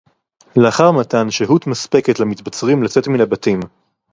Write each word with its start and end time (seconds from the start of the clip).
לאחר 0.55 0.91
מתן 0.91 1.31
שהות 1.31 1.67
מספקת 1.67 2.19
למתבצרים 2.19 2.83
לצאת 2.83 3.07
מן 3.07 3.21
הבתים 3.21 3.59